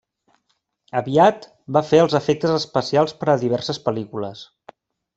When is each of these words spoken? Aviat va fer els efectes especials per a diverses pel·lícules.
Aviat 1.01 1.45
va 1.77 1.85
fer 1.91 2.01
els 2.05 2.17
efectes 2.21 2.57
especials 2.57 3.17
per 3.23 3.33
a 3.35 3.39
diverses 3.47 3.85
pel·lícules. 3.89 4.47